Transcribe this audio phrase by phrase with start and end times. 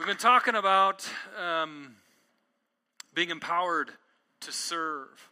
[0.00, 1.06] We've been talking about
[1.38, 1.96] um,
[3.12, 3.90] being empowered
[4.40, 5.30] to serve.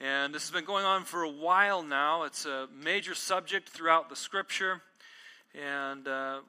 [0.00, 2.24] And this has been going on for a while now.
[2.24, 4.82] It's a major subject throughout the scripture.
[5.54, 6.40] And uh,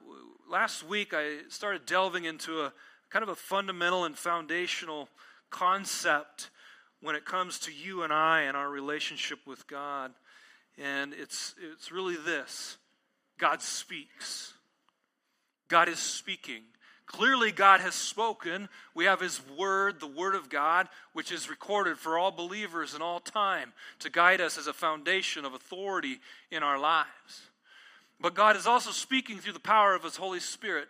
[0.50, 2.72] last week I started delving into a
[3.10, 5.08] kind of a fundamental and foundational
[5.50, 6.50] concept
[7.00, 10.10] when it comes to you and I and our relationship with God.
[10.76, 12.76] And it's, it's really this
[13.38, 14.54] God speaks.
[15.68, 16.62] God is speaking.
[17.10, 18.68] Clearly, God has spoken.
[18.94, 23.02] We have His Word, the Word of God, which is recorded for all believers in
[23.02, 26.20] all time to guide us as a foundation of authority
[26.52, 27.50] in our lives.
[28.20, 30.86] But God is also speaking through the power of His Holy Spirit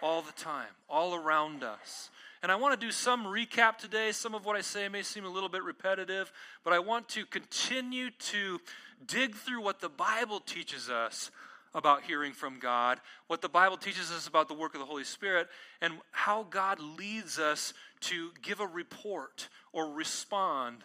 [0.00, 2.08] all the time, all around us.
[2.42, 4.12] And I want to do some recap today.
[4.12, 6.32] Some of what I say may seem a little bit repetitive,
[6.64, 8.60] but I want to continue to
[9.06, 11.30] dig through what the Bible teaches us
[11.74, 15.04] about hearing from God, what the Bible teaches us about the work of the Holy
[15.04, 15.48] Spirit,
[15.80, 20.84] and how God leads us to give a report or respond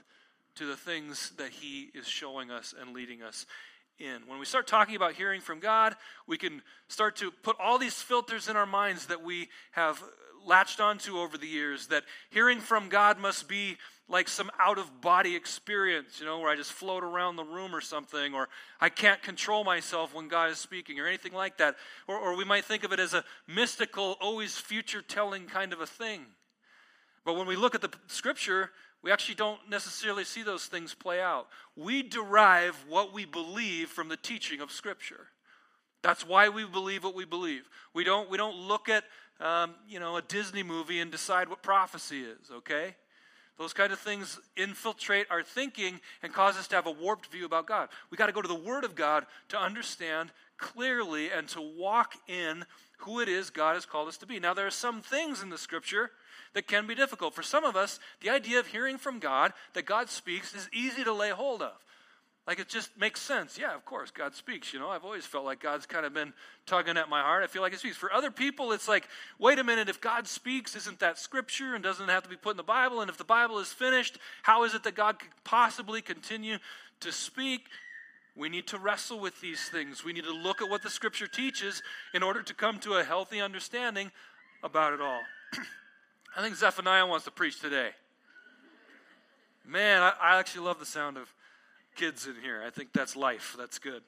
[0.56, 3.46] to the things that He is showing us and leading us
[4.00, 4.22] in.
[4.28, 5.96] When we start talking about hearing from God,
[6.26, 10.02] we can start to put all these filters in our minds that we have
[10.46, 13.78] latched onto over the years that hearing from God must be
[14.10, 17.76] like some out of body experience, you know, where I just float around the room
[17.76, 18.50] or something, or
[18.82, 21.76] I can't control myself when God is speaking, or anything like that.
[22.08, 25.80] Or, or we might think of it as a mystical, always future telling kind of
[25.80, 26.26] a thing.
[27.24, 28.72] But when we look at the scripture,
[29.04, 31.48] we actually don't necessarily see those things play out.
[31.76, 35.28] We derive what we believe from the teaching of scripture.
[36.02, 37.70] That's why we believe what we believe.
[37.94, 39.04] We don't, we don't look at
[39.40, 42.96] um, you know, a Disney movie and decide what prophecy is, okay?
[43.60, 47.46] Those kind of things infiltrate our thinking and cause us to have a warped view
[47.46, 47.90] about God.
[48.10, 52.14] We got to go to the Word of God to understand clearly and to walk
[52.30, 52.64] in
[53.00, 54.40] who it is God has called us to be.
[54.40, 56.12] Now, there are some things in the Scripture
[56.54, 57.36] that can be difficult.
[57.36, 61.04] For some of us, the idea of hearing from God, that God speaks, is easy
[61.04, 61.74] to lay hold of.
[62.50, 63.60] Like it just makes sense.
[63.60, 64.74] Yeah, of course, God speaks.
[64.74, 66.34] You know, I've always felt like God's kind of been
[66.66, 67.44] tugging at my heart.
[67.44, 67.96] I feel like He speaks.
[67.96, 71.84] For other people, it's like, wait a minute, if God speaks, isn't that scripture and
[71.84, 73.02] doesn't have to be put in the Bible?
[73.02, 76.58] And if the Bible is finished, how is it that God could possibly continue
[77.02, 77.68] to speak?
[78.36, 80.04] We need to wrestle with these things.
[80.04, 81.84] We need to look at what the scripture teaches
[82.16, 84.10] in order to come to a healthy understanding
[84.64, 85.22] about it all.
[86.36, 87.92] I think Zephaniah wants to preach today.
[89.68, 91.32] Man, I, I actually love the sound of
[92.00, 92.64] kids in here.
[92.66, 93.56] I think that's life.
[93.58, 94.02] That's good.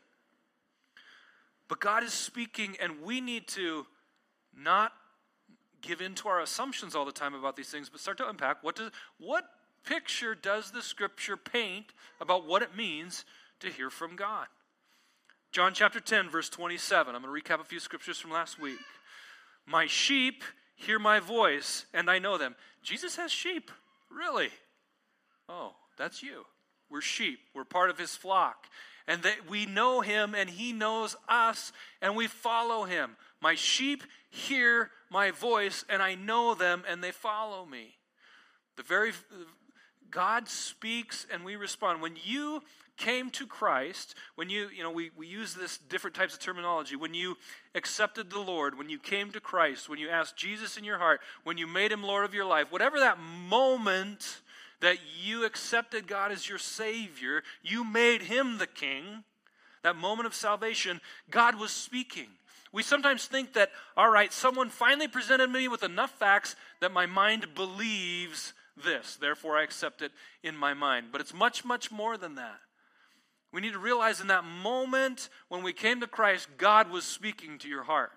[1.68, 3.86] But God is speaking, and we need to
[4.58, 4.94] not
[5.82, 8.64] give in to our assumptions all the time about these things, but start to unpack
[8.64, 9.46] what does what
[9.84, 11.88] picture does the scripture paint
[12.20, 13.26] about what it means
[13.60, 14.48] to hear from God?
[15.52, 17.14] John chapter 10, verse 27.
[17.14, 18.80] I'm going to recap a few scriptures from last week.
[19.66, 20.44] My sheep
[20.76, 22.56] hear my voice, and I know them.
[22.84, 23.70] Jesus has sheep.
[24.10, 24.50] Really?
[25.50, 26.46] Oh, that's you.
[26.92, 27.40] We're sheep.
[27.56, 28.68] We're part of his flock.
[29.08, 31.72] And that we know him and he knows us
[32.02, 33.16] and we follow him.
[33.42, 37.96] My sheep hear my voice and I know them and they follow me.
[38.78, 39.12] The very
[40.12, 42.02] God speaks and we respond.
[42.02, 42.62] When you
[42.98, 46.96] came to Christ, when you, you know, we, we use this different types of terminology,
[46.96, 47.38] when you
[47.74, 51.22] accepted the Lord, when you came to Christ, when you asked Jesus in your heart,
[51.44, 54.42] when you made him Lord of your life, whatever that moment
[54.82, 59.24] that you accepted God as your Savior, you made Him the King,
[59.84, 62.28] that moment of salvation, God was speaking.
[62.74, 67.06] We sometimes think that, all right, someone finally presented me with enough facts that my
[67.06, 68.54] mind believes
[68.84, 70.12] this, therefore I accept it
[70.44, 71.08] in my mind.
[71.12, 72.60] But it's much, much more than that.
[73.52, 77.58] We need to realize in that moment when we came to Christ, God was speaking
[77.60, 78.12] to your heart.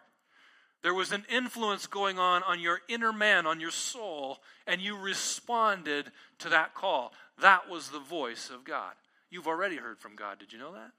[0.85, 4.99] There was an influence going on on your inner man, on your soul, and you
[4.99, 7.15] responded to that call.
[7.41, 8.93] That was the voice of God.
[9.31, 10.39] You've already heard from God.
[10.39, 10.91] Did you know that?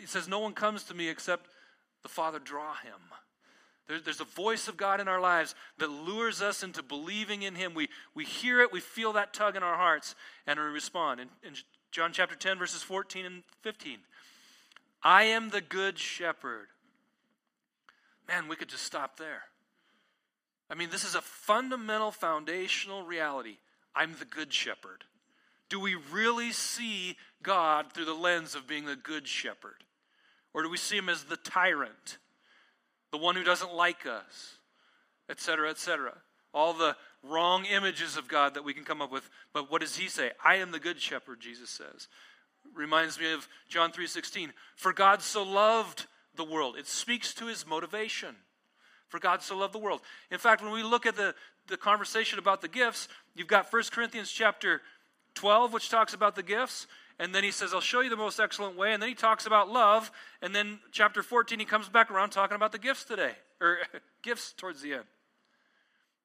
[0.00, 1.46] He says, No one comes to me except
[2.02, 4.00] the Father draw him.
[4.04, 7.72] there's a voice of God in our lives that lures us into believing in Him.
[7.72, 11.20] We, we hear it, we feel that tug in our hearts, and we respond.
[11.20, 11.54] In, in
[11.92, 13.98] John chapter 10, verses 14 and 15,
[15.04, 16.66] I am the good shepherd.
[18.28, 19.42] Man, we could just stop there.
[20.70, 23.58] I mean, this is a fundamental, foundational reality.
[23.94, 25.04] I'm the good shepherd.
[25.68, 29.84] Do we really see God through the lens of being the good shepherd?
[30.54, 32.18] Or do we see him as the tyrant,
[33.10, 34.56] the one who doesn't like us,
[35.28, 36.18] etc., etc.?
[36.54, 39.28] All the wrong images of God that we can come up with.
[39.52, 40.32] But what does he say?
[40.44, 42.08] I am the good shepherd, Jesus says.
[42.74, 44.52] Reminds me of John 3:16.
[44.76, 46.06] For God so loved
[46.36, 46.76] the world.
[46.76, 48.36] It speaks to his motivation.
[49.08, 50.00] For God so loved the world.
[50.30, 51.34] In fact, when we look at the,
[51.68, 54.80] the conversation about the gifts, you've got 1 Corinthians chapter
[55.34, 56.86] 12, which talks about the gifts.
[57.18, 58.94] And then he says, I'll show you the most excellent way.
[58.94, 60.10] And then he talks about love.
[60.40, 63.78] And then chapter 14, he comes back around talking about the gifts today, or
[64.22, 65.04] gifts towards the end.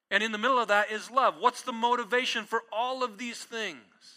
[0.10, 1.36] And in the middle of that is love.
[1.40, 4.17] What's the motivation for all of these things?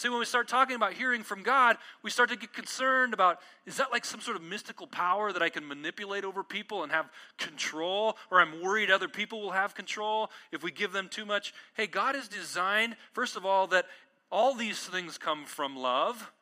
[0.00, 3.38] See, when we start talking about hearing from God, we start to get concerned about
[3.66, 6.90] is that like some sort of mystical power that I can manipulate over people and
[6.90, 8.16] have control?
[8.30, 11.52] Or I'm worried other people will have control if we give them too much?
[11.74, 13.84] Hey, God has designed, first of all, that
[14.32, 16.32] all these things come from love.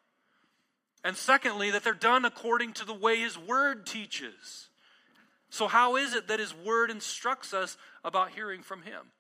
[1.03, 4.69] And secondly, that they're done according to the way His Word teaches.
[5.51, 9.11] So, how is it that His Word instructs us about hearing from Him?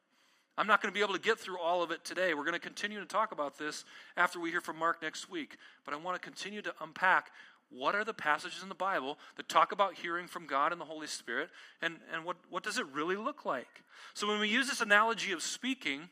[0.59, 2.35] I'm not going to be able to get through all of it today.
[2.35, 3.85] We're going to continue to talk about this
[4.17, 5.57] after we hear from Mark next week.
[5.85, 7.31] But I want to continue to unpack
[7.71, 10.85] what are the passages in the Bible that talk about hearing from God and the
[10.87, 11.51] Holy Spirit,
[11.81, 13.85] and, and what, what does it really look like?
[14.15, 16.09] So when we use this analogy of speaking,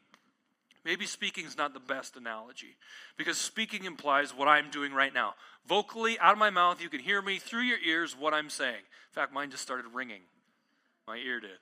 [0.85, 2.77] maybe speaking is not the best analogy
[3.17, 5.35] because speaking implies what I'm doing right now.
[5.67, 8.75] Vocally, out of my mouth, you can hear me through your ears what I'm saying.
[8.75, 10.21] In fact, mine just started ringing.
[11.09, 11.59] My ear did.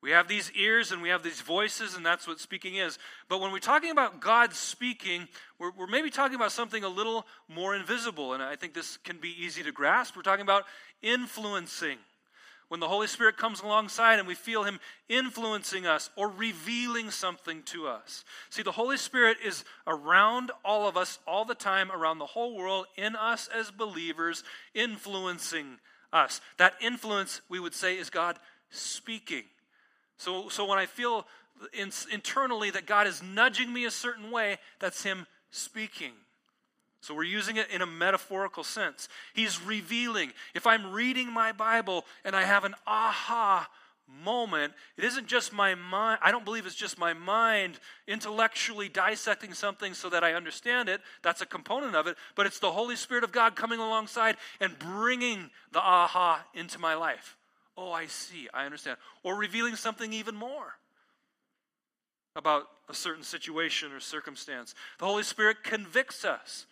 [0.00, 2.98] We have these ears and we have these voices, and that's what speaking is.
[3.28, 5.26] But when we're talking about God speaking,
[5.58, 9.18] we're, we're, maybe talking about something a little more invisible, and I think this can
[9.18, 10.16] be easy to grasp.
[10.16, 10.64] We're talking about
[11.02, 11.98] influencing.
[12.68, 14.78] When the Holy Spirit comes alongside and we feel Him
[15.08, 18.24] influencing us or revealing something to us.
[18.50, 22.54] See, the Holy Spirit is around all of us all the time, around the whole
[22.54, 25.78] world, in us as believers, influencing
[26.12, 26.42] us.
[26.58, 28.38] That influence, we would say, is God
[28.70, 29.44] speaking.
[30.18, 31.26] So, so when I feel
[31.72, 36.12] in, internally that God is nudging me a certain way, that's Him speaking.
[37.00, 39.08] So we're using it in a metaphorical sense.
[39.32, 40.32] He's revealing.
[40.54, 43.68] If I'm reading my Bible and I have an aha
[44.06, 46.18] moment, it isn't just my mind.
[46.22, 51.00] I don't believe it's just my mind intellectually dissecting something so that I understand it.
[51.22, 52.16] That's a component of it.
[52.34, 56.94] But it's the Holy Spirit of God coming alongside and bringing the aha into my
[56.94, 57.37] life.
[57.80, 58.96] Oh, I see, I understand.
[59.22, 60.74] Or revealing something even more
[62.34, 64.74] about a certain situation or circumstance.
[64.98, 66.66] The Holy Spirit convicts us.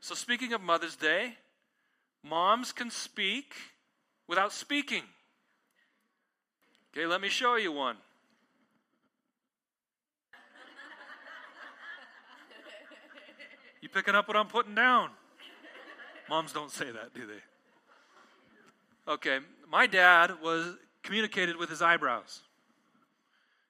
[0.00, 1.34] So, speaking of Mother's Day,
[2.22, 3.52] moms can speak
[4.26, 5.02] without speaking.
[6.96, 7.96] Okay, let me show you one.
[13.82, 15.10] You picking up what I'm putting down?
[16.30, 17.42] Moms don't say that, do they?
[19.08, 19.38] Okay,
[19.70, 22.40] my dad was communicated with his eyebrows.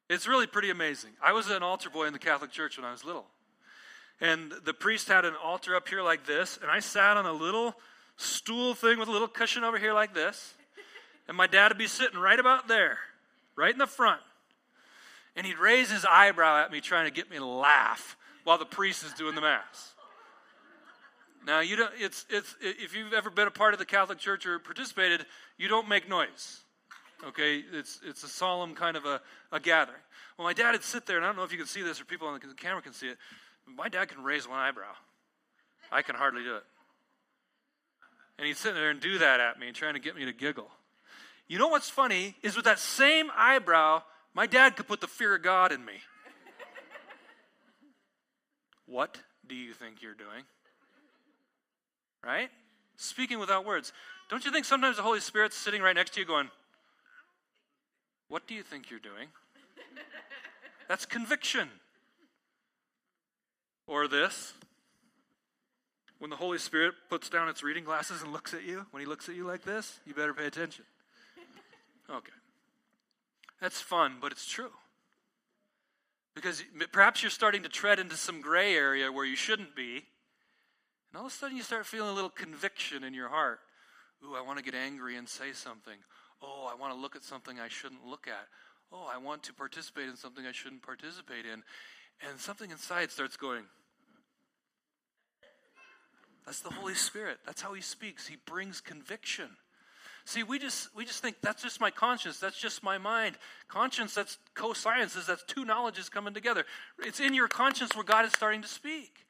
[0.09, 1.11] It's really pretty amazing.
[1.23, 3.27] I was an altar boy in the Catholic Church when I was little.
[4.21, 7.33] And the priest had an altar up here like this, and I sat on a
[7.33, 7.75] little
[8.17, 10.55] stool thing with a little cushion over here like this.
[11.29, 12.99] And my dad would be sitting right about there,
[13.57, 14.21] right in the front.
[15.35, 18.65] And he'd raise his eyebrow at me, trying to get me to laugh while the
[18.65, 19.93] priest is doing the Mass.
[21.47, 24.45] Now, you don't, it's, it's, if you've ever been a part of the Catholic Church
[24.47, 25.25] or participated,
[25.57, 26.63] you don't make noise.
[27.25, 27.63] Okay?
[27.73, 29.21] It's, it's a solemn kind of a,
[29.53, 30.01] a gathering.
[30.37, 32.01] Well, my dad would sit there, and I don't know if you can see this
[32.01, 33.17] or people on the camera can see it.
[33.65, 34.93] My dad can raise one eyebrow.
[35.93, 36.65] I can hardly do it.
[38.39, 40.69] And he'd sit there and do that at me, trying to get me to giggle.
[41.47, 44.03] You know what's funny is with that same eyebrow,
[44.35, 45.95] my dad could put the fear of God in me.
[48.87, 50.43] what do you think you're doing?
[52.27, 52.51] Right?
[52.97, 53.93] Speaking without words.
[54.29, 56.51] Don't you think sometimes the Holy Spirit's sitting right next to you going,
[58.29, 59.29] What do you think you're doing?
[60.89, 61.69] That's conviction.
[63.87, 64.55] Or this.
[66.19, 69.07] When the Holy Spirit puts down its reading glasses and looks at you, when he
[69.07, 70.85] looks at you like this, you better pay attention.
[72.09, 72.31] Okay.
[73.61, 74.71] That's fun, but it's true.
[76.37, 80.05] Because perhaps you're starting to tread into some gray area where you shouldn't be
[81.17, 83.61] and all of a sudden you start feeling a little conviction in your heart.
[84.23, 85.97] Ooh, I want to get angry and say something.
[86.43, 88.49] Oh, I want to look at something I shouldn't look at.
[88.93, 91.63] Oh, I want to participate in something I shouldn't participate in.
[92.29, 93.63] And something inside starts going.
[96.45, 97.39] That's the Holy Spirit.
[97.47, 98.27] That's how he speaks.
[98.27, 99.49] He brings conviction.
[100.27, 103.39] See, we just we just think that's just my conscience, that's just my mind.
[103.69, 106.67] Conscience, that's co-sciences, that's two knowledges coming together.
[106.99, 109.26] It's in your conscience where God is starting to speak.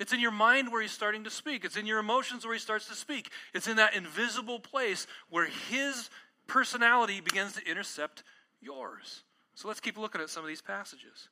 [0.00, 1.62] It's in your mind where he's starting to speak.
[1.64, 3.30] It's in your emotions where he starts to speak.
[3.52, 6.08] It's in that invisible place where his
[6.46, 8.24] personality begins to intercept
[8.62, 9.24] yours.
[9.54, 11.28] So let's keep looking at some of these passages.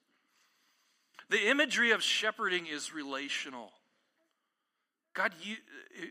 [1.31, 3.73] The imagery of shepherding is relational.
[5.15, 5.57] God, you,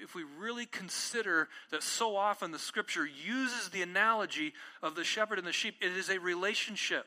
[0.04, 5.38] if we really consider that so often the scripture uses the analogy of the shepherd
[5.38, 7.06] and the sheep, it is a relationship.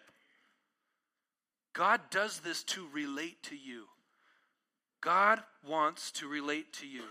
[1.72, 3.86] God does this to relate to you.
[5.00, 7.02] God wants to relate to you.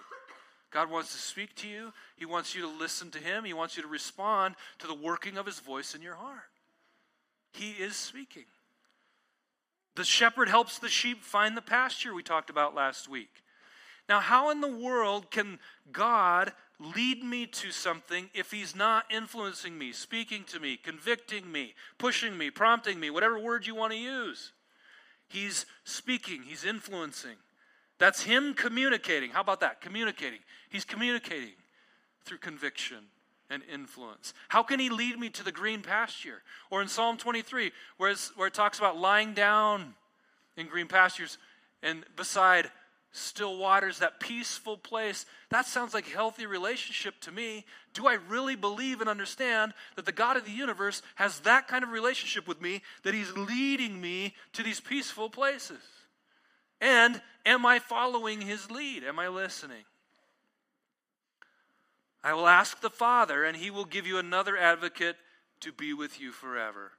[0.72, 1.91] God wants to speak to you.
[2.15, 3.43] He wants you to listen to Him.
[3.43, 6.51] He wants you to respond to the working of His voice in your heart.
[7.53, 8.46] He is speaking.
[9.96, 13.43] The shepherd helps the sheep find the pasture we talked about last week.
[14.08, 15.60] Now, how in the world can
[15.91, 21.74] God lead me to something if He's not influencing me, speaking to me, convicting me,
[21.98, 24.51] pushing me, prompting me, whatever word you want to use?
[25.27, 27.38] He's speaking, He's influencing.
[28.00, 29.32] That's Him communicating.
[29.32, 29.82] How about that?
[29.82, 30.39] Communicating.
[30.70, 31.53] He's communicating
[32.25, 32.98] through conviction
[33.50, 34.34] and influence.
[34.48, 36.41] How can He lead me to the green pasture?
[36.72, 39.94] Or in Psalm 23, where, where it talks about lying down
[40.58, 41.38] in green pastures
[41.84, 42.72] and beside
[43.12, 45.25] still waters, that peaceful place.
[45.50, 47.65] That sounds like a healthy relationship to me.
[47.94, 51.84] Do I really believe and understand that the God of the universe has that kind
[51.84, 55.82] of relationship with me, that He's leading me to these peaceful places?
[56.81, 59.03] And am I following His lead?
[59.03, 59.83] Am I listening?
[62.24, 65.15] I will ask the Father, and He will give you another advocate
[65.62, 66.91] to be with you forever.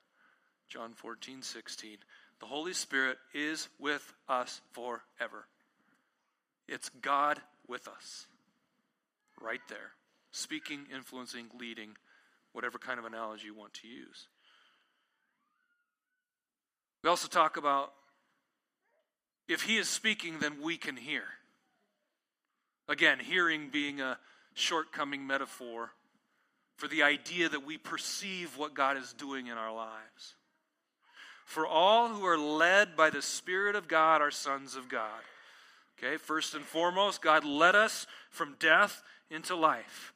[0.68, 1.98] John 14, 16.
[2.40, 5.46] The Holy Spirit is with us forever.
[6.68, 8.26] It's God with us,
[9.40, 9.92] right there,
[10.30, 11.96] speaking, influencing, leading,
[12.52, 14.28] whatever kind of analogy you want to use.
[17.02, 17.92] We also talk about
[19.50, 21.24] if He is speaking, then we can hear.
[22.88, 24.18] Again, hearing being a
[24.54, 25.90] shortcoming metaphor
[26.76, 30.34] for the idea that we perceive what God is doing in our lives.
[31.44, 35.20] For all who are led by the Spirit of God are sons of God.
[35.98, 40.12] Okay, first and foremost, God led us from death into life.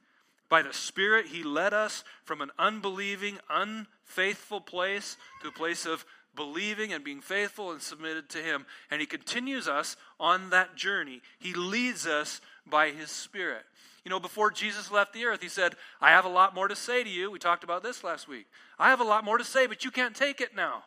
[0.48, 6.06] By the Spirit, He led us from an unbelieving, unfaithful place to a place of
[6.36, 8.66] believing and being faithful and submitted to Him.
[8.90, 11.22] And He continues us on that journey.
[11.38, 13.62] He leads us by His Spirit.
[14.04, 16.76] You know, before Jesus left the earth, He said, I have a lot more to
[16.76, 17.30] say to you.
[17.30, 18.46] We talked about this last week.
[18.78, 20.84] I have a lot more to say, but you can't take it now.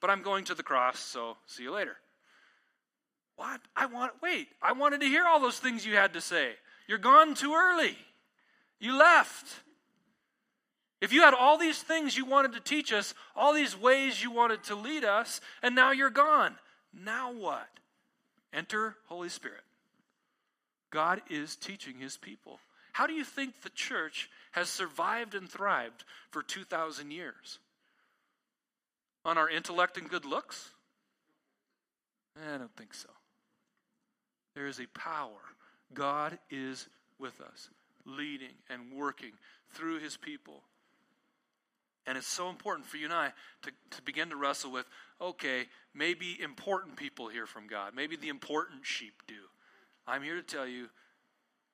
[0.00, 1.96] But I'm going to the cross, so see you later.
[3.36, 3.60] What?
[3.74, 6.52] I want, wait, I wanted to hear all those things you had to say.
[6.86, 7.96] You're gone too early.
[8.78, 9.62] You left.
[11.00, 14.30] If you had all these things you wanted to teach us, all these ways you
[14.30, 16.56] wanted to lead us, and now you're gone,
[16.92, 17.68] now what?
[18.52, 19.62] Enter Holy Spirit.
[20.90, 22.58] God is teaching his people.
[22.92, 27.58] How do you think the church has survived and thrived for 2,000 years?
[29.26, 30.70] On our intellect and good looks?
[32.36, 33.10] Eh, I don't think so.
[34.54, 35.42] There is a power.
[35.92, 36.88] God is
[37.18, 37.68] with us,
[38.06, 39.32] leading and working
[39.74, 40.62] through his people.
[42.06, 43.32] And it's so important for you and I
[43.62, 44.86] to, to begin to wrestle with
[45.20, 47.92] okay, maybe important people hear from God.
[47.94, 49.34] Maybe the important sheep do.
[50.06, 50.88] I'm here to tell you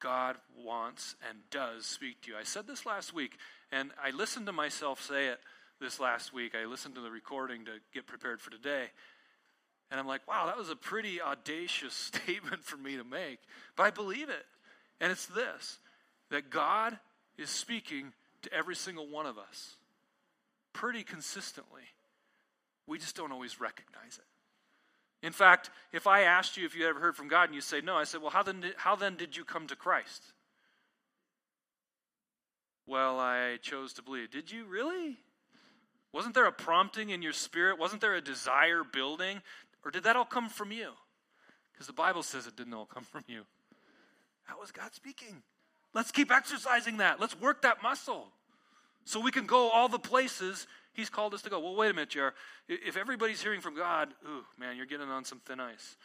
[0.00, 2.36] God wants and does speak to you.
[2.36, 3.36] I said this last week,
[3.70, 5.40] and I listened to myself say it
[5.80, 6.54] this last week.
[6.60, 8.86] I listened to the recording to get prepared for today.
[9.90, 13.40] And I'm like, wow, that was a pretty audacious statement for me to make.
[13.76, 14.46] But I believe it.
[15.00, 15.78] And it's this
[16.30, 16.98] that God
[17.36, 18.12] is speaking
[18.42, 19.74] to every single one of us
[20.72, 21.82] pretty consistently.
[22.86, 25.26] We just don't always recognize it.
[25.26, 27.80] In fact, if I asked you if you ever heard from God and you say
[27.80, 30.32] no, I said, well, how then how then did you come to Christ?
[32.86, 34.30] Well, I chose to believe.
[34.30, 35.18] Did you really?
[36.12, 37.78] Wasn't there a prompting in your spirit?
[37.78, 39.40] Wasn't there a desire building?
[39.84, 40.90] Or did that all come from you?
[41.72, 43.42] Because the Bible says it didn't all come from you.
[44.48, 45.42] That was God speaking.
[45.94, 47.20] Let's keep exercising that.
[47.20, 48.28] Let's work that muscle
[49.04, 51.58] so we can go all the places He's called us to go.
[51.58, 52.28] Well, wait a minute, JR.
[52.68, 55.96] If everybody's hearing from God, ooh, man, you're getting on some thin ice.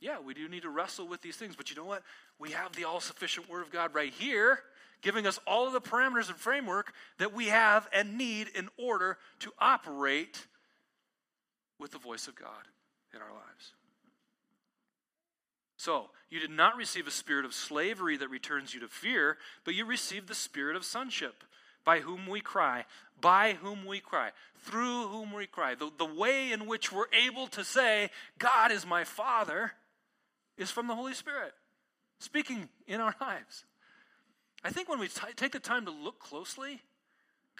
[0.00, 2.02] Yeah, we do need to wrestle with these things, but you know what?
[2.38, 4.58] We have the all sufficient Word of God right here,
[5.00, 9.16] giving us all of the parameters and framework that we have and need in order
[9.40, 10.46] to operate
[11.78, 12.66] with the voice of God
[13.14, 13.74] in our lives.
[15.76, 19.74] So, you did not receive a spirit of slavery that returns you to fear, but
[19.74, 21.44] you received the spirit of sonship,
[21.84, 22.84] by whom we cry,
[23.20, 25.74] by whom we cry, through whom we cry.
[25.74, 29.72] The, the way in which we're able to say, God is my Father,
[30.56, 31.52] is from the Holy Spirit
[32.18, 33.64] speaking in our lives.
[34.64, 36.82] I think when we t- take the time to look closely,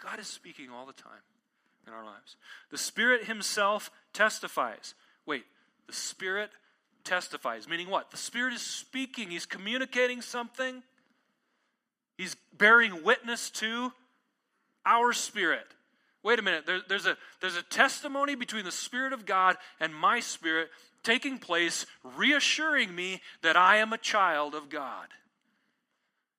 [0.01, 1.21] God is speaking all the time
[1.85, 2.37] in our lives.
[2.71, 4.95] The Spirit Himself testifies.
[5.25, 5.43] Wait,
[5.87, 6.49] the Spirit
[7.03, 7.67] testifies.
[7.67, 8.11] Meaning what?
[8.11, 10.81] The Spirit is speaking, He's communicating something,
[12.17, 13.91] He's bearing witness to
[14.85, 15.67] our spirit.
[16.23, 19.93] Wait a minute, there, there's, a, there's a testimony between the Spirit of God and
[19.93, 20.69] my spirit
[21.03, 21.85] taking place,
[22.17, 25.07] reassuring me that I am a child of God.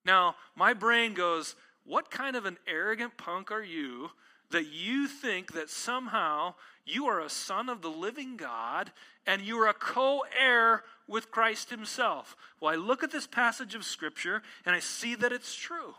[0.05, 4.11] Now, my brain goes, What kind of an arrogant punk are you
[4.51, 6.55] that you think that somehow
[6.87, 8.93] you are a son of the living God
[9.27, 12.37] and you are a co heir with Christ Himself?
[12.61, 15.95] Well, I look at this passage of Scripture and I see that it's true.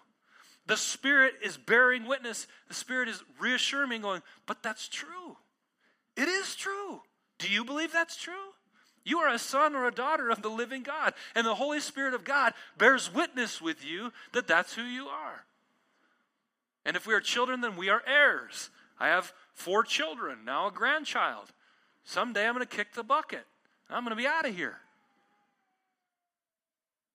[0.68, 2.48] The Spirit is bearing witness.
[2.68, 5.38] The Spirit is reassuring me, going, But that's true.
[6.16, 7.02] It is true.
[7.38, 8.34] Do you believe that's true?
[9.04, 12.16] You are a son or a daughter of the living God, and the Holy Spirit
[12.16, 15.46] of God bears witness with you that that's who you are.
[16.86, 18.72] And if we are children, then we are heirs.
[19.00, 21.52] I have four children, now a grandchild.
[22.04, 23.46] Someday I'm going to kick the bucket.
[23.90, 24.78] I'm going to be out of here.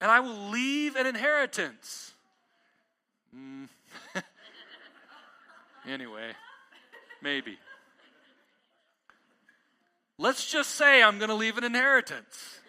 [0.00, 2.14] And I will leave an inheritance.
[3.36, 3.68] Mm.
[5.88, 6.32] anyway,
[7.22, 7.58] maybe.
[10.18, 12.60] Let's just say I'm going to leave an inheritance.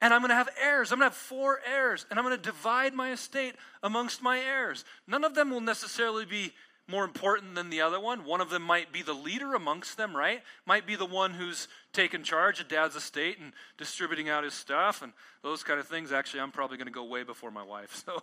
[0.00, 0.92] and I'm going to have heirs.
[0.92, 2.06] I'm going to have four heirs.
[2.08, 4.84] And I'm going to divide my estate amongst my heirs.
[5.06, 6.52] None of them will necessarily be
[6.86, 8.24] more important than the other one.
[8.24, 10.42] One of them might be the leader amongst them, right?
[10.66, 15.00] Might be the one who's taking charge of dad's estate and distributing out his stuff
[15.02, 15.12] and
[15.42, 16.12] those kind of things.
[16.12, 18.22] Actually, I'm probably going to go way before my wife, so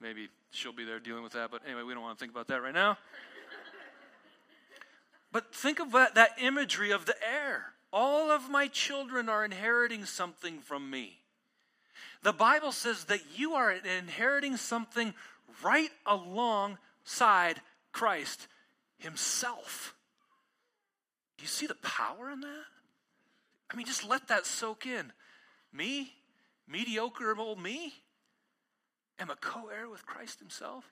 [0.00, 1.50] maybe she'll be there dealing with that.
[1.50, 2.96] But anyway, we don't want to think about that right now.
[5.30, 7.74] but think of that, that imagery of the heir.
[7.92, 11.18] All of my children are inheriting something from me.
[12.22, 15.14] The Bible says that you are inheriting something
[15.62, 17.60] right alongside
[17.98, 18.46] Christ
[18.98, 19.96] Himself.
[21.36, 22.64] Do you see the power in that?
[23.72, 25.12] I mean, just let that soak in.
[25.72, 26.12] Me,
[26.68, 27.92] mediocre old me,
[29.18, 30.88] am a co heir with Christ Himself.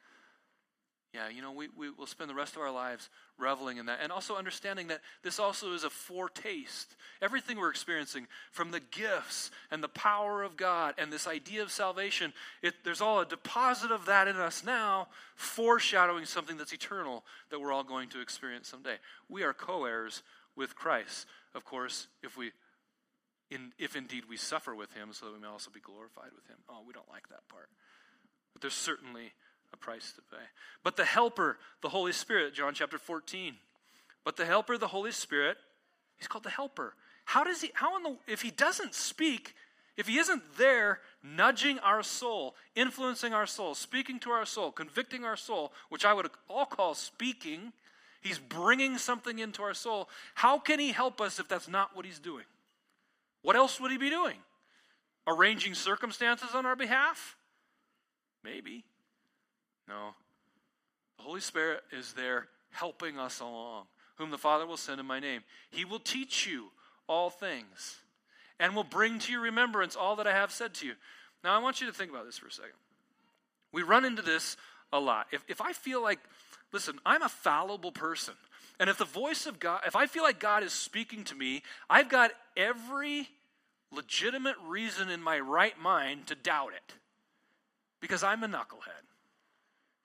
[1.15, 3.09] Yeah, you know, we, we will spend the rest of our lives
[3.39, 4.01] reveling in that.
[4.03, 6.95] And also understanding that this also is a foretaste.
[7.23, 11.71] Everything we're experiencing, from the gifts and the power of God and this idea of
[11.71, 17.25] salvation, it, there's all a deposit of that in us now, foreshadowing something that's eternal
[17.51, 18.97] that we're all going to experience someday.
[19.29, 20.23] We are co heirs
[20.55, 21.27] with Christ.
[21.55, 22.53] Of course, if we.
[23.49, 26.49] In, if indeed we suffer with him, so that we may also be glorified with
[26.49, 26.57] him.
[26.69, 27.69] Oh, we don't like that part.
[28.53, 29.35] But there's certainly
[29.73, 30.43] a price to pay.
[30.83, 33.55] But the helper, the Holy Spirit, John chapter 14.
[34.25, 35.57] But the helper, the Holy Spirit,
[36.19, 36.95] he's called the helper.
[37.25, 39.55] How does he, how in the, if he doesn't speak,
[39.97, 45.25] if he isn't there nudging our soul, influencing our soul, speaking to our soul, convicting
[45.25, 47.73] our soul, which I would all call speaking,
[48.21, 50.09] he's bringing something into our soul.
[50.35, 52.45] How can he help us if that's not what he's doing?
[53.43, 54.37] What else would he be doing?
[55.27, 57.37] Arranging circumstances on our behalf?
[58.45, 58.85] Maybe.
[59.89, 60.15] No.
[61.17, 63.85] The Holy Spirit is there helping us along,
[64.17, 65.43] whom the Father will send in my name.
[65.71, 66.67] He will teach you
[67.09, 67.97] all things
[68.59, 70.95] and will bring to your remembrance all that I have said to you.
[71.45, 72.73] Now, I want you to think about this for a second.
[73.73, 74.57] We run into this
[74.93, 75.27] a lot.
[75.33, 76.19] If, if I feel like,
[76.73, 78.35] listen, I'm a fallible person.
[78.79, 81.63] And if the voice of God, if I feel like God is speaking to me,
[81.89, 83.29] I've got every
[83.93, 86.95] legitimate reason in my right mind to doubt it
[88.01, 89.07] because I'm a knucklehead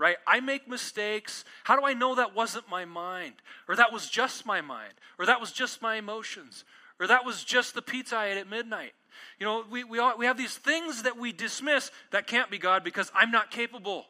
[0.02, 0.18] right?
[0.26, 1.46] I make mistakes.
[1.64, 3.36] How do I know that wasn't my mind?
[3.70, 4.94] Or that was just my mind?
[5.20, 6.66] Or that was just my emotions?
[7.00, 8.94] Or that was just the pizza I ate at midnight?
[9.40, 12.58] You know, we, we, all, we have these things that we dismiss that can't be
[12.58, 14.08] God because I'm not capable.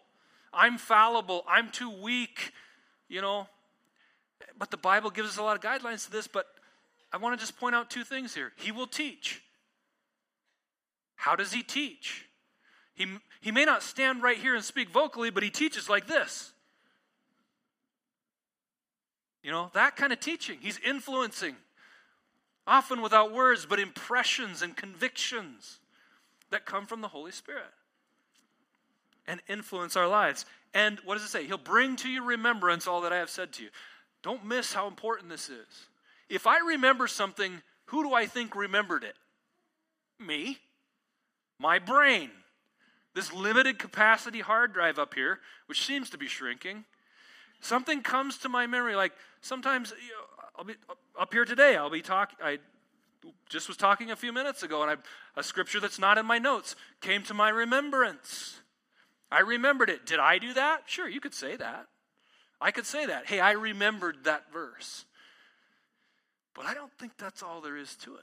[0.53, 1.43] I'm fallible.
[1.45, 2.53] I'm too weak,
[3.09, 3.47] you know.
[4.57, 6.45] But the Bible gives us a lot of guidelines to this, but
[7.11, 8.53] I want to just point out two things here.
[8.55, 9.41] He will teach.
[11.17, 12.29] How does he teach?
[12.93, 13.07] He,
[13.41, 16.53] he may not stand right here and speak vocally, but he teaches like this.
[19.43, 20.59] You know, that kind of teaching.
[20.61, 21.55] He's influencing,
[22.67, 25.79] often without words, but impressions and convictions
[26.51, 27.73] that come from the Holy Spirit
[29.25, 30.45] and influence our lives.
[30.75, 31.45] And what does it say?
[31.45, 33.69] He'll bring to your remembrance all that I have said to you.
[34.21, 35.87] Don't miss how important this is.
[36.29, 39.15] If I remember something, who do I think remembered it?
[40.19, 40.59] Me.
[41.57, 42.29] My brain
[43.13, 46.85] this limited capacity hard drive up here, which seems to be shrinking,
[47.59, 48.95] something comes to my memory.
[48.95, 50.23] Like sometimes you know,
[50.57, 50.75] I'll be
[51.19, 51.75] up here today.
[51.75, 52.37] I'll be talking.
[52.43, 52.59] I
[53.49, 54.95] just was talking a few minutes ago, and I,
[55.39, 58.59] a scripture that's not in my notes came to my remembrance.
[59.31, 60.05] I remembered it.
[60.05, 60.83] Did I do that?
[60.85, 61.87] Sure, you could say that.
[62.59, 63.27] I could say that.
[63.27, 65.05] Hey, I remembered that verse.
[66.53, 68.21] But I don't think that's all there is to it.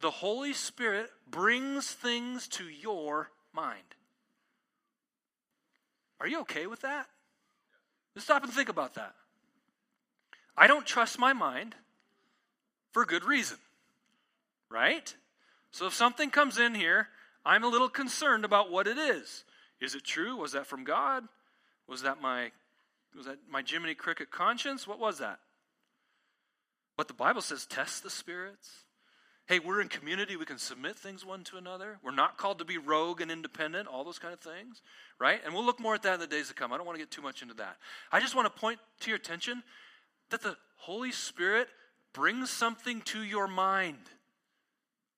[0.00, 3.94] The Holy Spirit brings things to your mind.
[6.20, 7.06] Are you okay with that?
[8.14, 9.14] Just stop and think about that.
[10.56, 11.74] I don't trust my mind
[12.92, 13.58] for good reason,
[14.68, 15.14] right?
[15.70, 17.08] So if something comes in here,
[17.44, 19.44] I'm a little concerned about what it is.
[19.80, 20.36] Is it true?
[20.36, 21.24] Was that from God?
[21.86, 22.50] Was that my
[23.16, 24.86] was that my Jiminy Cricket conscience?
[24.86, 25.40] What was that?
[26.96, 28.84] But the Bible says test the spirits.
[29.50, 30.36] Hey, we're in community.
[30.36, 31.98] We can submit things one to another.
[32.04, 34.80] We're not called to be rogue and independent, all those kind of things,
[35.18, 35.40] right?
[35.44, 36.72] And we'll look more at that in the days to come.
[36.72, 37.76] I don't want to get too much into that.
[38.12, 39.64] I just want to point to your attention
[40.30, 41.66] that the Holy Spirit
[42.12, 43.98] brings something to your mind,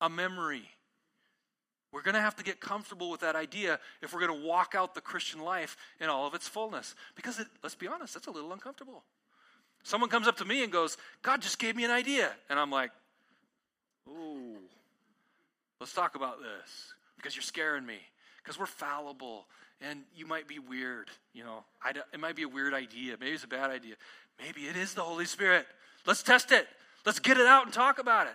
[0.00, 0.62] a memory.
[1.92, 4.74] We're going to have to get comfortable with that idea if we're going to walk
[4.74, 6.94] out the Christian life in all of its fullness.
[7.16, 9.04] Because it, let's be honest, that's a little uncomfortable.
[9.82, 12.32] Someone comes up to me and goes, God just gave me an idea.
[12.48, 12.92] And I'm like,
[14.08, 14.56] Ooh,
[15.80, 17.98] let's talk about this because you're scaring me.
[18.42, 19.46] Because we're fallible
[19.80, 21.08] and you might be weird.
[21.32, 23.16] You know, I, it might be a weird idea.
[23.18, 23.94] Maybe it's a bad idea.
[24.40, 25.66] Maybe it is the Holy Spirit.
[26.06, 26.66] Let's test it.
[27.04, 28.34] Let's get it out and talk about it.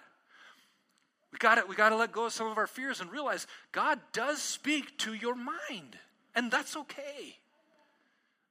[1.31, 1.67] We got it.
[1.67, 4.97] We got to let go of some of our fears and realize God does speak
[4.99, 5.97] to your mind,
[6.35, 7.37] and that's okay.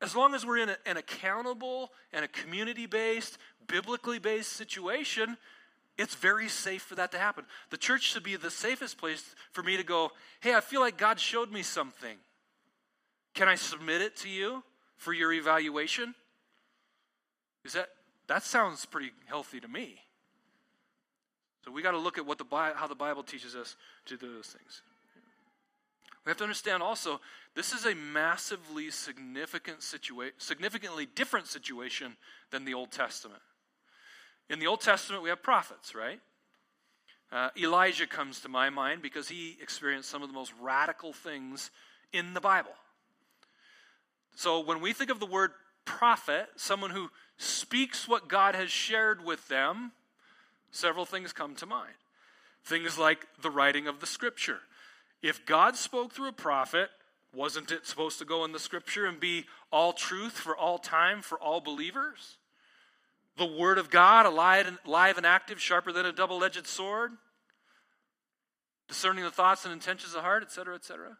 [0.02, 5.38] As long as we're in a, an accountable and a community based, biblically based situation,
[5.98, 7.44] it's very safe for that to happen.
[7.70, 10.98] The church should be the safest place for me to go, hey, I feel like
[10.98, 12.18] God showed me something.
[13.34, 14.62] Can I submit it to you
[14.96, 16.14] for your evaluation?
[17.64, 17.88] Is that
[18.28, 20.00] that sounds pretty healthy to me.
[21.64, 24.32] So we got to look at what the how the Bible teaches us to do
[24.32, 24.82] those things.
[26.24, 27.20] We have to understand also
[27.54, 32.16] this is a massively significant situation, significantly different situation
[32.50, 33.40] than the Old Testament.
[34.48, 36.20] In the Old Testament, we have prophets, right?
[37.32, 41.70] Uh, Elijah comes to my mind because he experienced some of the most radical things
[42.12, 42.70] in the Bible.
[44.36, 45.52] So when we think of the word
[45.84, 49.92] prophet, someone who speaks what God has shared with them,
[50.70, 51.94] several things come to mind.
[52.64, 54.60] Things like the writing of the scripture.
[55.22, 56.90] If God spoke through a prophet,
[57.32, 61.22] wasn't it supposed to go in the scripture and be all truth for all time
[61.22, 62.36] for all believers?
[63.36, 67.12] The Word of God, alive and, active, sharper than a double edged sword,
[68.88, 71.18] discerning the thoughts and intentions of the heart, etc., etc.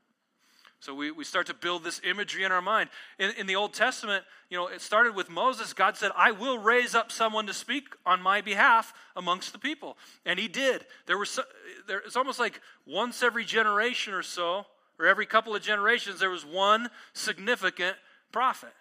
[0.81, 2.91] So we, we start to build this imagery in our mind.
[3.19, 5.73] In, in, the Old Testament, you know, it started with Moses.
[5.73, 9.97] God said, I will raise up someone to speak on my behalf amongst the people.
[10.25, 10.85] And he did.
[11.07, 11.43] There was so,
[11.89, 14.67] there, it's almost like once every generation or so,
[14.99, 17.97] or every couple of generations, there was one significant
[18.31, 18.73] prophet.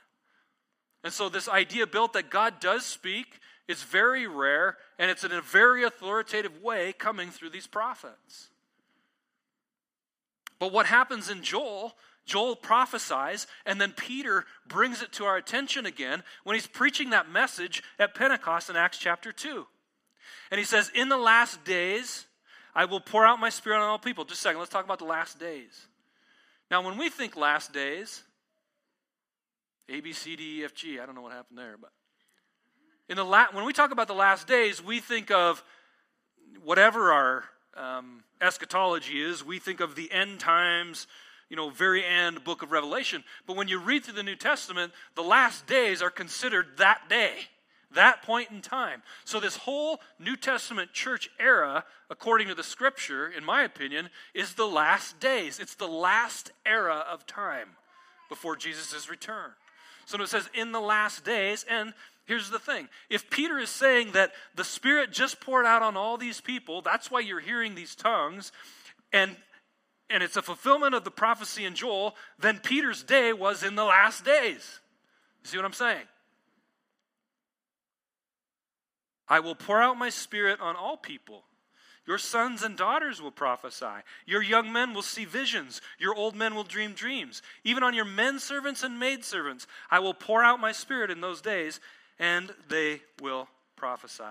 [1.05, 5.31] And so, this idea built that God does speak is very rare, and it's in
[5.31, 8.49] a very authoritative way coming through these prophets.
[10.57, 11.93] But what happens in Joel,
[12.25, 17.29] Joel prophesies, and then Peter brings it to our attention again when he's preaching that
[17.29, 19.67] message at Pentecost in Acts chapter 2.
[20.49, 22.25] And he says, In the last days,
[22.73, 24.25] I will pour out my spirit on all people.
[24.25, 25.85] Just a second, let's talk about the last days.
[26.71, 28.23] Now, when we think last days,
[29.89, 30.99] a, B, C, D, E, F, G.
[30.99, 31.91] I don't know what happened there, but
[33.07, 35.63] in the la- when we talk about the last days, we think of
[36.63, 37.43] whatever our
[37.75, 39.45] um, eschatology is.
[39.45, 41.07] We think of the end times,
[41.49, 43.23] you know, very end book of Revelation.
[43.45, 47.33] But when you read through the New Testament, the last days are considered that day,
[47.93, 49.03] that point in time.
[49.23, 54.55] So this whole New Testament church era, according to the Scripture, in my opinion, is
[54.55, 55.59] the last days.
[55.59, 57.69] It's the last era of time
[58.29, 59.51] before Jesus' return.
[60.05, 61.93] So it says, in the last days, and
[62.25, 66.17] here's the thing if Peter is saying that the Spirit just poured out on all
[66.17, 68.51] these people, that's why you're hearing these tongues,
[69.11, 69.35] and
[70.09, 73.83] and it's a fulfillment of the prophecy in Joel, then Peter's day was in the
[73.83, 74.79] last days.
[75.43, 76.05] You see what I'm saying?
[79.27, 81.43] I will pour out my spirit on all people.
[82.07, 84.03] Your sons and daughters will prophesy.
[84.27, 85.81] Your young men will see visions.
[85.97, 87.41] Your old men will dream dreams.
[87.63, 91.21] Even on your men servants and maid servants, I will pour out my spirit in
[91.21, 91.79] those days,
[92.19, 94.23] and they will prophesy.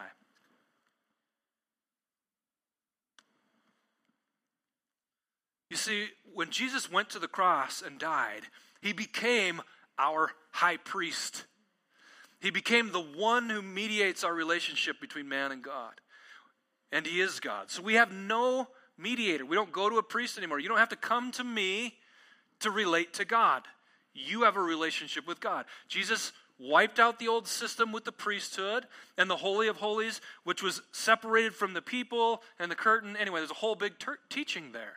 [5.69, 8.43] You see, when Jesus went to the cross and died,
[8.81, 9.61] he became
[9.99, 11.47] our high priest.
[12.41, 15.95] He became the one who mediates our relationship between man and God
[16.95, 17.71] and He is God.
[17.71, 19.45] So we have no mediator.
[19.45, 20.61] We don't go to a priest anymore.
[20.61, 21.95] You don't have to come to me
[22.61, 23.63] to relate to God.
[24.15, 25.65] You have a relationship with God.
[25.89, 28.87] Jesus wiped out the old system with the priesthood
[29.19, 33.17] and the Holy of Holies, which was separated from the people and the curtain.
[33.17, 34.95] Anyway, there's a whole big ter- teaching there.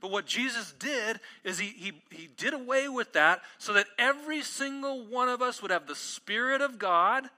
[0.00, 4.42] But what Jesus did is he, he, he did away with that so that every
[4.42, 7.30] single one of us would have the Spirit of God,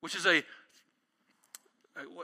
[0.00, 0.44] which is a,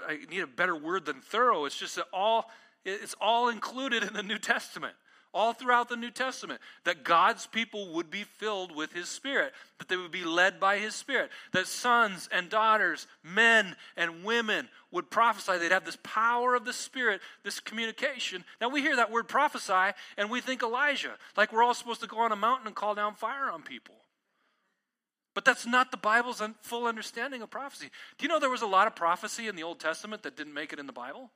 [0.06, 1.64] I need a better word than thorough.
[1.64, 2.50] It's just that all,
[2.84, 4.94] it's all included in the New Testament
[5.34, 9.88] all throughout the New Testament that God's people would be filled with His Spirit, that
[9.88, 15.10] they would be led by His Spirit, that sons and daughters, men and women would
[15.10, 15.58] prophesy.
[15.58, 18.44] They'd have this power of the Spirit, this communication.
[18.60, 22.06] Now we hear that word prophesy and we think Elijah, like we're all supposed to
[22.06, 23.96] go on a mountain and call down fire on people.
[25.35, 27.90] But that's not the Bible's full understanding of prophecy.
[28.18, 30.55] Do you know there was a lot of prophecy in the Old Testament that didn't
[30.55, 31.31] make it in the Bible?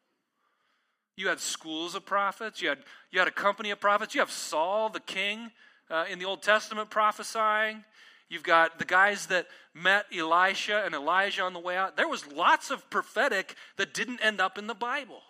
[1.16, 2.62] You had schools of prophets.
[2.62, 2.78] You had,
[3.10, 4.14] you had a company of prophets.
[4.14, 5.50] You have Saul, the king,
[5.90, 7.84] uh, in the Old Testament prophesying.
[8.28, 11.96] You've got the guys that met Elisha and Elijah on the way out.
[11.96, 15.22] There was lots of prophetic that didn't end up in the Bible.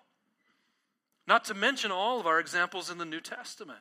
[1.26, 3.80] Not to mention all of our examples in the New Testament.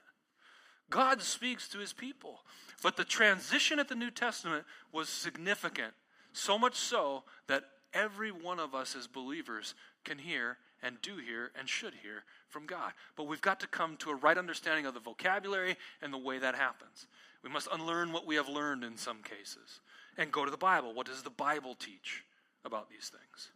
[0.90, 2.40] God speaks to his people.
[2.84, 5.94] But the transition at the New Testament was significant,
[6.32, 7.64] so much so that
[7.94, 12.66] every one of us as believers can hear and do hear and should hear from
[12.66, 12.92] God.
[13.16, 16.38] But we've got to come to a right understanding of the vocabulary and the way
[16.38, 17.08] that happens.
[17.44, 19.80] We must unlearn what we have learned in some cases
[20.18, 20.94] and go to the Bible.
[20.94, 22.24] What does the Bible teach
[22.64, 23.52] about these things?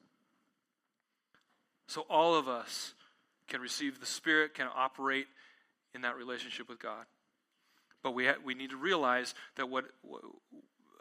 [1.88, 2.93] So all of us
[3.47, 5.27] can receive the Spirit, can operate
[5.93, 7.05] in that relationship with God.
[8.03, 9.85] But we, ha- we need to realize that what,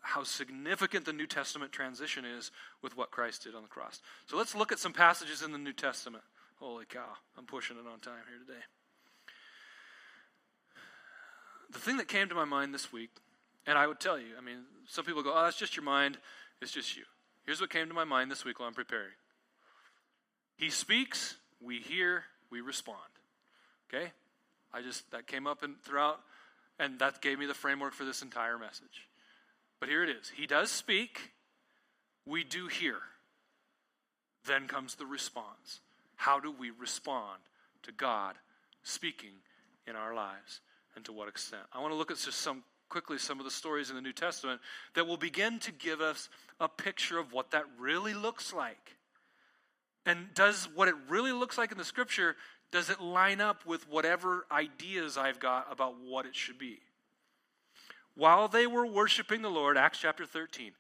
[0.03, 2.51] how significant the New Testament transition is
[2.83, 4.01] with what Christ did on the cross.
[4.27, 6.25] So let's look at some passages in the New Testament.
[6.59, 8.65] Holy cow, I'm pushing it on time here today.
[11.73, 13.11] The thing that came to my mind this week,
[13.67, 16.19] and I would tell you, I mean, some people go, oh, that's just your mind,
[16.61, 17.05] it's just you.
[17.47, 19.13] Here's what came to my mind this week while I'm preparing
[20.57, 22.99] He speaks, we hear, we respond.
[23.89, 24.13] Okay?
[24.73, 26.21] I just, that came up and throughout,
[26.81, 29.07] and that gave me the framework for this entire message.
[29.79, 31.33] But here it is He does speak,
[32.27, 32.97] we do hear.
[34.47, 35.81] Then comes the response.
[36.17, 37.41] How do we respond
[37.83, 38.37] to God
[38.83, 39.35] speaking
[39.87, 40.61] in our lives
[40.97, 41.63] and to what extent?
[41.73, 44.13] I want to look at just some quickly some of the stories in the New
[44.13, 44.61] Testament
[44.95, 48.97] that will begin to give us a picture of what that really looks like.
[50.07, 52.35] And does what it really looks like in the scripture
[52.71, 56.81] does it line up with whatever ideas I've got about what it should be?
[58.21, 60.73] while they were worshiping the Lord, Acts chapter 13,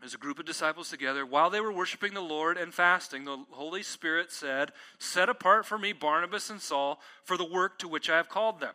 [0.00, 1.26] there's a group of disciples together.
[1.26, 5.78] While they were worshiping the Lord and fasting, the Holy Spirit said, Set apart for
[5.78, 8.72] me Barnabas and Saul for the work to which I have called them.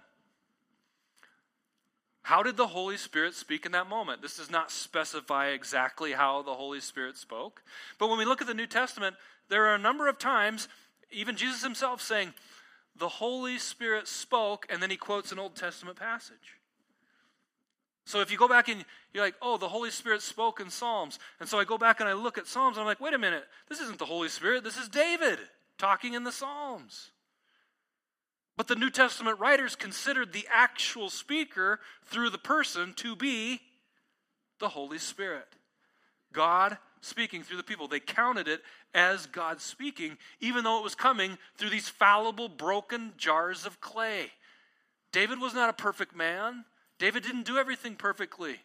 [2.21, 4.21] How did the Holy Spirit speak in that moment?
[4.21, 7.63] This does not specify exactly how the Holy Spirit spoke.
[7.97, 9.15] But when we look at the New Testament,
[9.49, 10.67] there are a number of times,
[11.11, 12.33] even Jesus himself saying,
[12.97, 16.57] The Holy Spirit spoke, and then he quotes an Old Testament passage.
[18.05, 21.19] So if you go back and you're like, oh, the Holy Spirit spoke in Psalms.
[21.41, 23.17] And so I go back and I look at Psalms and I'm like, wait a
[23.17, 25.39] minute, this isn't the Holy Spirit, this is David
[25.77, 27.11] talking in the Psalms.
[28.55, 33.59] But the New Testament writers considered the actual speaker through the person to be
[34.59, 35.47] the Holy Spirit.
[36.31, 37.87] God speaking through the people.
[37.87, 38.61] They counted it
[38.97, 44.31] as God speaking, even though it was coming through these fallible, broken jars of clay.
[45.11, 46.65] David was not a perfect man.
[46.97, 48.55] David didn't do everything perfectly,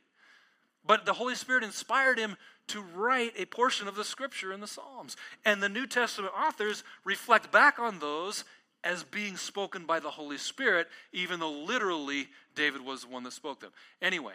[0.86, 2.36] but the Holy Spirit inspired him
[2.68, 5.16] to write a portion of the scripture in the Psalms.
[5.44, 8.44] And the New Testament authors reflect back on those
[8.82, 13.34] as being spoken by the Holy Spirit, even though literally David was the one that
[13.34, 13.72] spoke them.
[14.00, 14.34] Anyway,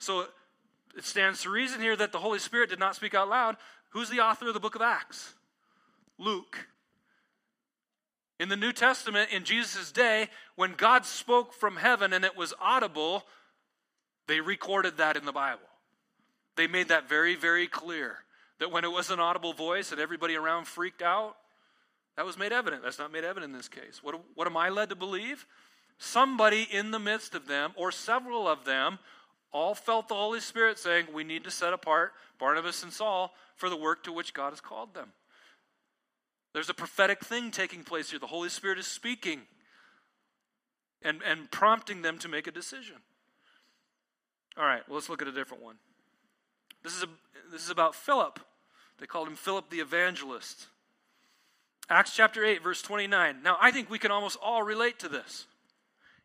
[0.00, 0.26] so
[0.96, 3.56] it stands to reason here that the Holy Spirit did not speak out loud.
[3.90, 5.34] Who's the author of the book of Acts?
[6.18, 6.68] Luke.
[8.40, 12.54] In the New Testament, in Jesus' day, when God spoke from heaven and it was
[12.60, 13.24] audible,
[14.28, 15.62] they recorded that in the Bible.
[16.56, 18.18] They made that very, very clear
[18.60, 21.36] that when it was an audible voice and everybody around freaked out,
[22.16, 22.82] that was made evident.
[22.82, 24.02] That's not made evident in this case.
[24.02, 25.46] What, what am I led to believe?
[25.98, 28.98] Somebody in the midst of them, or several of them,
[29.52, 33.68] all felt the Holy Spirit saying, We need to set apart Barnabas and Saul for
[33.68, 35.12] the work to which God has called them.
[36.52, 38.18] There's a prophetic thing taking place here.
[38.18, 39.42] The Holy Spirit is speaking
[41.02, 42.96] and, and prompting them to make a decision.
[44.56, 45.76] All right, well, let's look at a different one.
[46.82, 47.08] This is, a,
[47.52, 48.40] this is about Philip.
[48.98, 50.66] They called him Philip the evangelist.
[51.88, 53.42] Acts chapter 8, verse 29.
[53.42, 55.46] Now, I think we can almost all relate to this.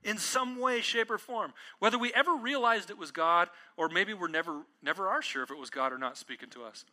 [0.03, 1.53] In some way, shape, or form.
[1.79, 5.51] Whether we ever realized it was God, or maybe we're never, never are sure if
[5.51, 6.85] it was God or not speaking to us.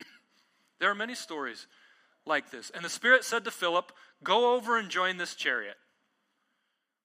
[0.78, 1.66] there are many stories
[2.24, 2.70] like this.
[2.70, 3.92] And the Spirit said to Philip,
[4.22, 5.76] Go over and join this chariot.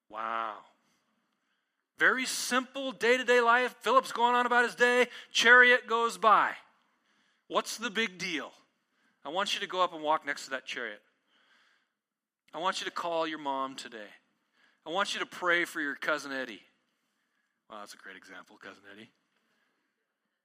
[0.08, 0.54] Wow.
[1.98, 3.74] Very simple day to day life.
[3.80, 6.52] Philip's going on about his day, chariot goes by.
[7.48, 8.50] What's the big deal?
[9.24, 11.00] I want you to go up and walk next to that chariot.
[12.54, 14.08] I want you to call your mom today.
[14.86, 16.60] I want you to pray for your cousin Eddie.
[17.70, 19.10] Well, that's a great example, cousin Eddie.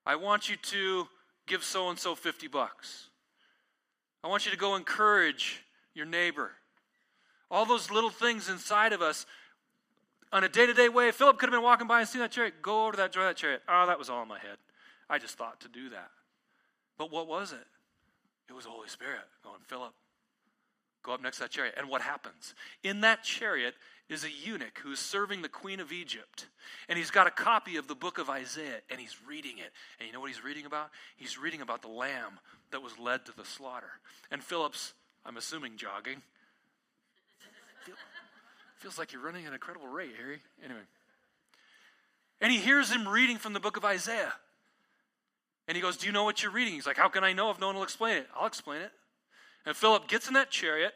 [0.05, 1.07] I want you to
[1.47, 3.09] give so and so 50 bucks.
[4.23, 6.51] I want you to go encourage your neighbor.
[7.49, 9.25] All those little things inside of us
[10.31, 11.11] on a day to day way.
[11.11, 12.61] Philip could have been walking by and seen that chariot.
[12.61, 13.61] Go over to that, joy that chariot.
[13.67, 14.57] Oh, that was all in my head.
[15.09, 16.09] I just thought to do that.
[16.97, 17.67] But what was it?
[18.49, 19.93] It was the Holy Spirit going, Philip,
[21.07, 21.75] go up next to that chariot.
[21.77, 22.53] And what happens?
[22.83, 23.73] In that chariot
[24.09, 26.47] is a eunuch who's serving the queen of Egypt.
[26.87, 29.71] And he's got a copy of the book of Isaiah and he's reading it.
[29.99, 30.91] And you know what he's reading about?
[31.15, 32.39] He's reading about the lamb
[32.71, 33.99] that was led to the slaughter.
[34.29, 34.93] And Philip's,
[35.25, 36.21] I'm assuming, jogging.
[38.75, 40.39] feels like you're running an incredible rate, Harry.
[40.63, 40.81] Anyway.
[42.41, 44.33] And he hears him reading from the book of Isaiah.
[45.67, 46.73] And he goes, Do you know what you're reading?
[46.73, 48.27] He's like, How can I know if no one will explain it?
[48.37, 48.91] I'll explain it.
[49.67, 50.93] And Philip gets in that chariot,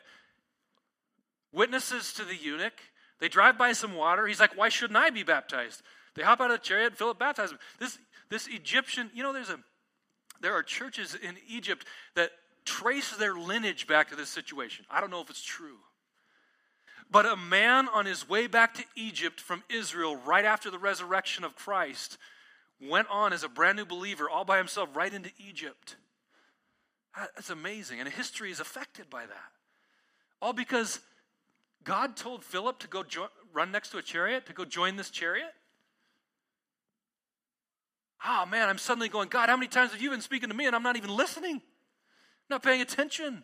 [1.51, 2.79] witnesses to the eunuch.
[3.19, 4.25] They drive by some water.
[4.25, 5.81] He's like, Why shouldn't I be baptized?
[6.15, 7.59] They hop out of the chariot, Philip baptizes him.
[7.79, 9.59] This, this Egyptian, you know, there's a
[10.39, 12.31] there are churches in Egypt that
[12.63, 14.85] trace their lineage back to this situation.
[14.89, 15.77] I don't know if it's true.
[17.11, 21.43] But a man on his way back to Egypt from Israel right after the resurrection
[21.43, 22.17] of Christ
[22.81, 25.97] went on as a brand new believer all by himself right into Egypt.
[27.17, 27.99] That's amazing.
[27.99, 29.51] And history is affected by that.
[30.41, 30.99] All because
[31.83, 35.09] God told Philip to go jo- run next to a chariot, to go join this
[35.09, 35.53] chariot.
[38.25, 40.67] Oh man, I'm suddenly going, God, how many times have you been speaking to me
[40.67, 41.61] and I'm not even listening?
[42.51, 43.43] not paying attention.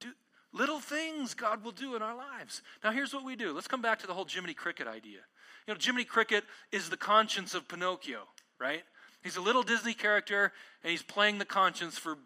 [0.00, 0.08] Do,
[0.52, 2.62] little things God will do in our lives.
[2.82, 3.52] Now, here's what we do.
[3.52, 5.20] Let's come back to the whole Jiminy Cricket idea.
[5.68, 8.22] You know, Jiminy Cricket is the conscience of Pinocchio,
[8.58, 8.82] right?
[9.26, 10.52] He's a little Disney character,
[10.84, 12.16] and he's playing the conscience for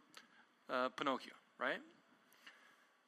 [0.69, 1.79] uh, Pinocchio, right?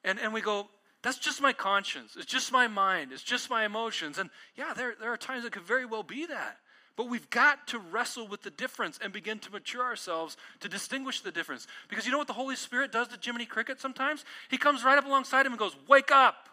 [0.03, 0.67] And, and we go,
[1.03, 2.15] that's just my conscience.
[2.17, 3.11] It's just my mind.
[3.11, 4.17] It's just my emotions.
[4.17, 6.57] And yeah, there, there are times it could very well be that.
[6.95, 11.21] But we've got to wrestle with the difference and begin to mature ourselves to distinguish
[11.21, 11.67] the difference.
[11.87, 14.25] Because you know what the Holy Spirit does to Jiminy Cricket sometimes?
[14.49, 16.49] He comes right up alongside him and goes, Wake up!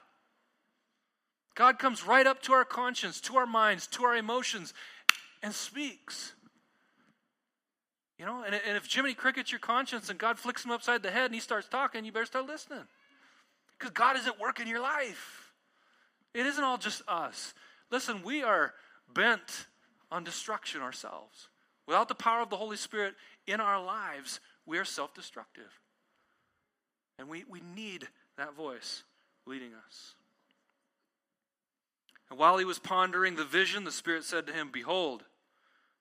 [1.55, 4.75] God comes right up to our conscience, to our minds, to our emotions,
[5.43, 6.35] and speaks.
[8.21, 11.11] You know, and, and if Jiminy Cricket's your conscience and God flicks him upside the
[11.11, 12.85] head and he starts talking, you better start listening.
[13.79, 15.55] Because God is at work in your life.
[16.35, 17.55] It isn't all just us.
[17.91, 18.75] Listen, we are
[19.15, 19.69] bent
[20.13, 21.49] on destruction ourselves.
[21.87, 23.15] Without the power of the Holy Spirit
[23.47, 25.81] in our lives, we are self destructive.
[27.19, 28.07] And we, we need
[28.37, 29.03] that voice
[29.47, 30.15] leading us.
[32.29, 35.25] And while he was pondering the vision, the Spirit said to him, Behold,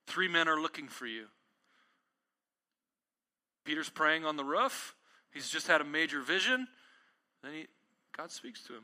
[0.05, 1.27] three men are looking for you.
[3.63, 4.95] Peter's praying on the roof.
[5.31, 6.67] He's just had a major vision.
[7.43, 7.67] Then he,
[8.15, 8.83] God speaks to him.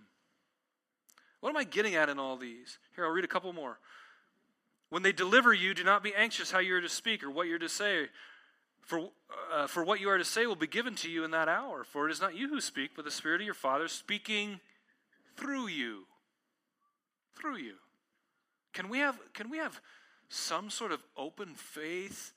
[1.40, 2.78] What am I getting at in all these?
[2.96, 3.80] Here, I'll read a couple more.
[4.90, 7.48] When they deliver you, do not be anxious how you are to speak or what
[7.48, 8.08] you're to say.
[8.82, 9.10] For,
[9.54, 11.84] uh, for what you are to say will be given to you in that hour.
[11.84, 14.60] For it is not you who speak, but the Spirit of your Father speaking
[15.36, 16.06] through you
[17.36, 17.76] through you.
[18.74, 19.80] Can we have, can we have
[20.30, 22.34] some sort of open faith,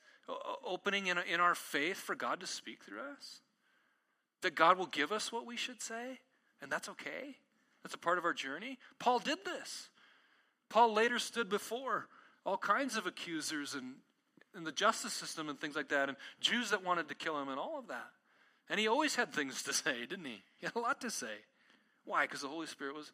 [0.64, 3.40] opening in, in our faith for God to speak through us?
[4.42, 6.20] That God will give us what we should say,
[6.62, 7.36] and that's okay.
[7.82, 8.78] That's a part of our journey.
[8.98, 9.88] Paul did this.
[10.68, 12.06] Paul later stood before
[12.44, 13.94] all kinds of accusers and
[14.56, 17.48] in the justice system and things like that, and Jews that wanted to kill him
[17.48, 18.10] and all of that.
[18.70, 20.42] And he always had things to say, didn't he?
[20.58, 21.44] He had a lot to say.
[22.04, 22.24] Why?
[22.24, 23.12] Because the Holy Spirit was,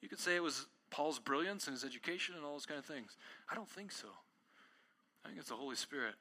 [0.00, 2.84] you could say it was Paul's brilliance and his education and all those kind of
[2.84, 3.16] things?
[3.50, 4.08] I don't think so.
[5.24, 6.14] I think it's the Holy Spirit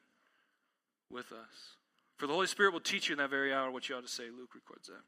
[1.10, 1.76] with us.
[2.18, 4.12] For the Holy Spirit will teach you in that very hour what you ought to
[4.12, 4.24] say.
[4.26, 5.02] Luke records that.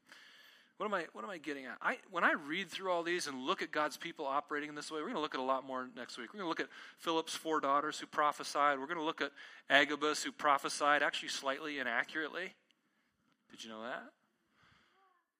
[0.76, 1.76] What am I, what am I getting at?
[1.82, 4.92] I, when I read through all these and look at God's people operating in this
[4.92, 6.32] way, we're going to look at a lot more next week.
[6.32, 6.68] We're going to look at
[6.98, 8.78] Philip's four daughters who prophesied.
[8.78, 9.32] We're going to look at
[9.68, 12.54] Agabus who prophesied actually slightly inaccurately.
[13.50, 14.04] Did you know that?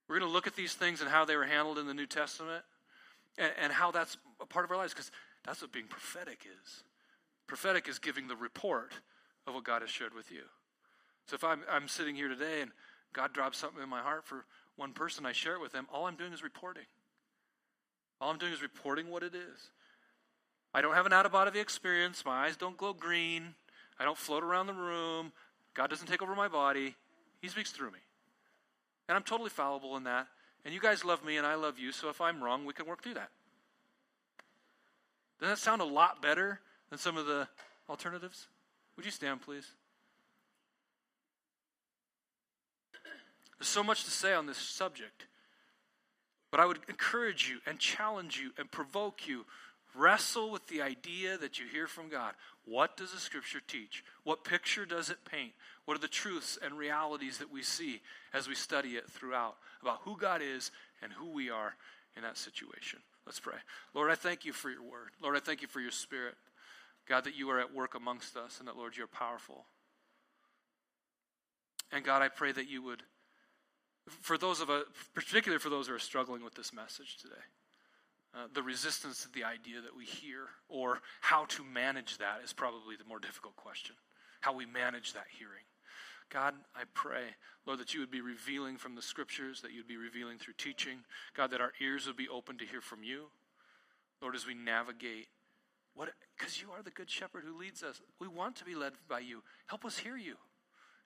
[0.09, 2.07] We're going to look at these things and how they were handled in the New
[2.07, 2.65] Testament
[3.37, 5.13] and, and how that's a part of our lives because
[5.45, 6.83] that's what being prophetic is.
[7.47, 8.93] Prophetic is giving the report
[9.47, 10.43] of what God has shared with you.
[11.29, 12.71] So if I'm, I'm sitting here today and
[13.13, 16.07] God drops something in my heart for one person, I share it with them, all
[16.07, 16.85] I'm doing is reporting.
[18.21, 19.71] All I'm doing is reporting what it is.
[20.75, 22.25] I don't have an out of body experience.
[22.25, 23.55] My eyes don't glow green.
[23.99, 25.33] I don't float around the room.
[25.75, 26.95] God doesn't take over my body.
[27.41, 27.99] He speaks through me.
[29.09, 30.29] And I'm totally fallible in that.
[30.65, 32.87] And you guys love me and I love you, so if I'm wrong, we can
[32.87, 33.31] work through that.
[35.41, 36.61] Doesn't that sound a lot better
[36.91, 37.49] than some of the
[37.89, 38.49] alternatives?
[38.97, 39.67] Would you stand, please?
[43.59, 45.27] There's so much to say on this subject.
[46.51, 49.45] But I would encourage you and challenge you and provoke you.
[49.95, 52.35] Wrestle with the idea that you hear from God.
[52.65, 54.05] What does the scripture teach?
[54.23, 55.53] What picture does it paint?
[55.87, 58.01] What are the truths and realities that we see
[58.33, 60.71] as we study it throughout about who God is
[61.03, 61.75] and who we are
[62.17, 63.01] in that situation?
[63.27, 63.57] Let's pray.
[63.95, 65.11] Lord, I thank you for your word.
[65.23, 66.35] Lord, I thank you for your spirit.
[67.09, 69.65] God, that you are at work amongst us and that, Lord, you're powerful.
[71.91, 73.03] And God, I pray that you would
[74.09, 74.85] for those of us,
[75.15, 77.35] particularly for those who are struggling with this message today,
[78.35, 82.53] uh, the resistance to the idea that we hear or how to manage that is
[82.53, 83.95] probably the more difficult question.
[84.41, 85.65] How we manage that hearing.
[86.31, 87.25] God, I pray,
[87.67, 90.99] Lord, that you would be revealing from the scriptures, that you'd be revealing through teaching.
[91.35, 93.27] God, that our ears would be open to hear from you.
[94.21, 95.29] Lord, as we navigate
[95.99, 98.01] what because you are the good shepherd who leads us.
[98.21, 99.43] We want to be led by you.
[99.67, 100.37] Help us hear you.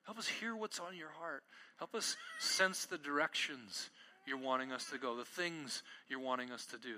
[0.05, 1.43] Help us hear what's on your heart.
[1.77, 3.89] Help us sense the directions
[4.27, 6.95] you're wanting us to go, the things you're wanting us to do.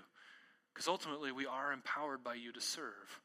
[0.74, 3.22] Because ultimately, we are empowered by you to serve.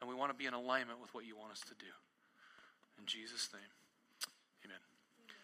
[0.00, 1.90] And we want to be in alignment with what you want us to do.
[2.98, 3.79] In Jesus' name.